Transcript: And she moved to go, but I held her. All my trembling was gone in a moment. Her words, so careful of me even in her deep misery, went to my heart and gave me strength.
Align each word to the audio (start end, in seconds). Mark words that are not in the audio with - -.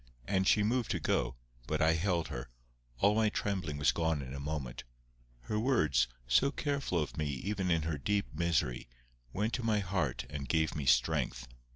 And 0.27 0.47
she 0.47 0.63
moved 0.63 0.89
to 0.89 0.99
go, 0.99 1.35
but 1.67 1.79
I 1.79 1.93
held 1.93 2.29
her. 2.29 2.49
All 2.97 3.13
my 3.13 3.29
trembling 3.29 3.77
was 3.77 3.91
gone 3.91 4.23
in 4.23 4.33
a 4.33 4.39
moment. 4.39 4.83
Her 5.41 5.59
words, 5.59 6.07
so 6.27 6.49
careful 6.49 6.99
of 6.99 7.17
me 7.17 7.27
even 7.27 7.69
in 7.69 7.83
her 7.83 7.99
deep 7.99 8.33
misery, 8.33 8.87
went 9.31 9.53
to 9.53 9.63
my 9.63 9.77
heart 9.77 10.25
and 10.27 10.49
gave 10.49 10.73
me 10.73 10.87
strength. 10.87 11.47